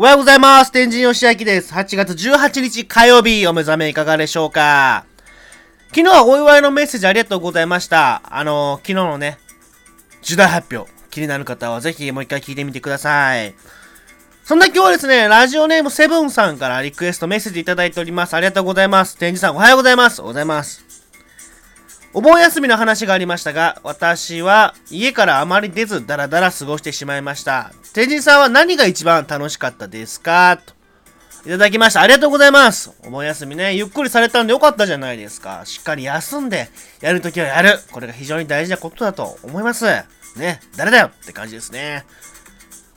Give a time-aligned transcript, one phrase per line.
[0.00, 0.72] おはようございます。
[0.72, 1.74] 天神よしあきです。
[1.74, 5.04] 8月18日火曜日、お目覚めいかがでしょうか？
[5.88, 8.22] 昨日はお祝いのメッセージありがとうございました。
[8.24, 9.36] あのー昨日のね、
[10.22, 13.54] 重大発表、気になる方はぜひもう一回聞いてみてください。
[14.42, 18.32] そんな今日はですね、ラジオネームセブンさんからリクエストメッセージいただいております。
[18.32, 19.18] ありがとうございます。
[19.18, 20.22] 天神さんおはようございます。
[20.22, 20.99] おはようございます。
[22.12, 27.72] お盆休みの話がありましたが、私は家からあまり出ずダラダラ過ごしてしまいました。
[27.92, 30.58] 天神さんは何が一番楽しかったですか？
[30.58, 30.74] と。
[31.46, 32.00] いただきました。
[32.00, 32.90] ありがとうございます。
[33.06, 35.62] お盆休みね、ゆっくりされたんでよかったじゃないですか。
[35.64, 36.68] しっかり休んで、
[37.00, 37.78] やるときはやる。
[37.92, 39.84] これが非常に大事なことだと思います。
[40.36, 42.04] ね、誰だよって感じですね。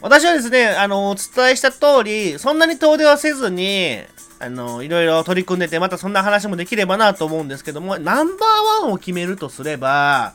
[0.00, 3.98] 私はですね、あの、お伝えした通り、そんなに遠出はせずに、
[4.42, 10.32] あの、いろいろ取り組んでて、またそんな話もできればなと思うんですけども、ナンバーワンを決めるとすれば、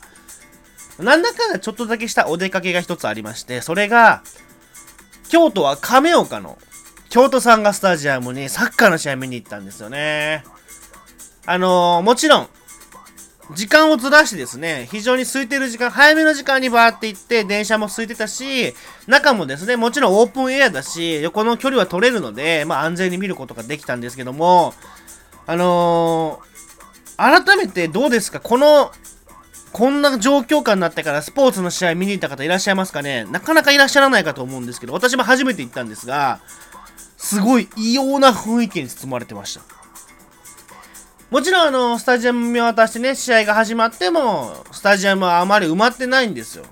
[0.98, 4.22] なんだかんだちょっとだけしたお出かけが一つありまして、それが、
[5.28, 6.56] 京都は亀岡の
[7.08, 10.44] 京都サンガスタジアムにサッカーの試合見に行ったんですよね。
[11.44, 12.48] あのもちろん、
[13.54, 18.74] 時間をずらしてですね、非常に空いてる時間、早めの時間にバーって行って、電車も空いてたし、
[19.06, 24.74] 中もですね、もちろんオープンエアだし、横の距離は取れるので、まあ安全に見ることができたんですけども、
[25.46, 28.40] あのー、改めてどうですか？
[28.40, 28.90] この、
[29.72, 33.26] こんな状況下になってからスポーツの試合見に行った方いらっしゃいますかね？
[33.30, 36.40] なかなかいらっしゃらないかと思うんですけど、私も初めて行ったんですが、
[37.16, 39.75] すごい異様な雰囲気に包まれてました。
[41.30, 46.64] もちろんあの、スタジアム見渡してね、試合が始まっても、スタジアムはあまり埋まってないんですよ。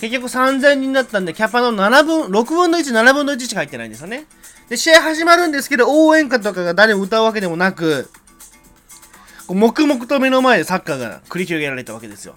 [0.00, 4.24] 結局3000人だったんで、キャパの7分、6分の1、7分の1しか入ってないんですよね。
[4.70, 8.08] で、試合始まるんですけど、応援歌とかが誰も歌うわけでもなく、
[9.48, 12.34] 黙々と目の前でサッカーが繰り広げられたわけですよ。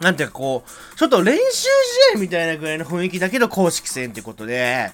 [0.00, 1.42] なんていうかこう、ちょっと練習
[2.12, 4.90] 試合みたいなぐらいの雰囲気だけど公式戦ってことで、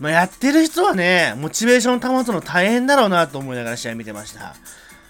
[0.00, 4.56] まあ、やってる人はね、モチベーション保つの大変だろうなと思いながら試合見てました。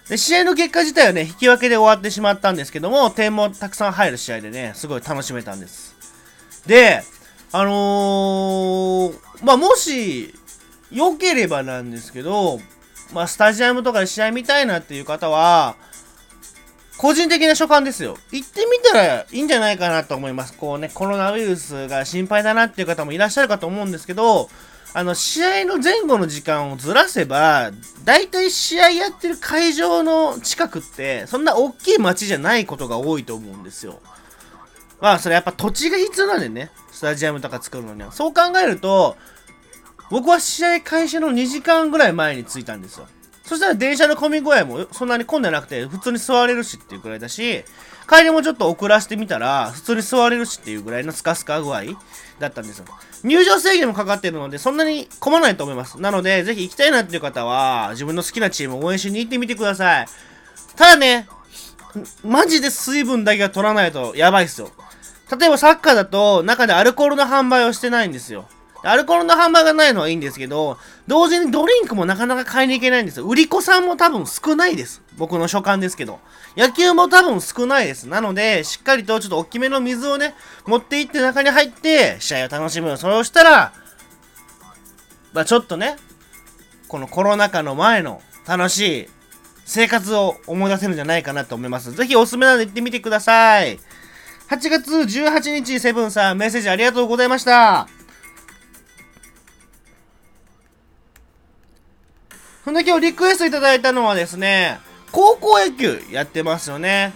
[0.09, 5.95] で、試合の結果自体はね、引き分けで終わってしまったんですけども、点もたくさん入る試合でね、すごい楽しめたんです。
[6.67, 7.03] で、
[7.51, 10.33] あのー、まあ、もし、
[10.91, 12.59] 良ければなんですけど、
[13.13, 15.75] まあ、スタジアムとかで試合見たいなっていう方は、
[16.97, 18.17] 個人的な所感ですよ。
[18.31, 20.53] 行ってみたらいいんじゃないかなと思います。
[20.53, 24.49] こうね、コロナウイルスが心配だなっていう方もいらっしゃるかと思うんですけど、
[24.95, 27.71] あの、試合の前後の時間をずらせば、
[28.03, 33.99] 大体試合やってる会場の近くって、そんな大きい街じゃないことが多いと思うんですよ。
[35.01, 38.11] まあ、それやっぱ土地が必要なんでね、スタジアムとか作るのには。
[38.11, 39.17] そう考えると、
[40.11, 43.07] 僕は試合開始の2時間ぐらい前に着いたんですよ。
[43.53, 47.63] そしたら電車の混み具合もそんなに混んでなくて、普通に座れるしっていうくらいだし、
[48.09, 51.83] 帰りもちょっと遅らせてみたら、普通に座れるしっていうぐらいのスカスカ具合
[52.39, 52.85] だったんですよ。
[53.23, 56.01] 入場制限もかかってるので、そんなに混まないと思います。
[56.01, 60.07] なので、ぜひ行きたいなっていう方は、自分の好きなチームを応援しに行ってみてください。
[60.75, 61.27] ただね、
[62.23, 64.71] マジで水分だけは取らないとやばいっすよ。
[65.39, 68.47] 例えばサッカーだと、中でアルコールの販売をしてないんですよ。
[68.83, 70.77] アルコールの販売がないのはいいんですけど、
[71.07, 73.25] 同時にドリンクもなかなか買いに行けないんですよ。
[73.25, 75.01] 売り子さんも多分少ないです。
[75.17, 76.19] 僕の所感ですけど。
[76.57, 78.07] 野球も多分少ないです。
[78.07, 80.35] なので、しっかりとちょっと大きめの水をね、
[80.65, 82.97] 持って行って中に入って、試合を楽しむ。
[82.97, 83.73] それをしたら、
[85.31, 85.95] まあちょっとね、
[86.87, 89.07] このコロナ禍の前の楽しい
[89.65, 91.93] 生活を思い出せるんじゃないかなと思います。
[91.93, 93.79] ぜひおすすめなので行ってみてください。
[94.49, 98.02] 8月18日、セブンさん、メッセージありがとうございました。
[102.63, 104.79] そんで今日リクエストいただいたのはですね、
[105.11, 107.11] 高校野球やってますよね。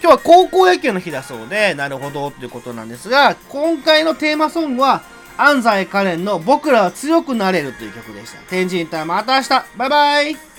[0.00, 5.02] 今日は高校野球の日だそうで、なるほどっていうことなんですが、今回のテーマソングは、
[5.36, 8.38] 安西カレンの僕らは強くなれるという曲でした。
[8.48, 10.55] 天神タイムまた明日バイバイ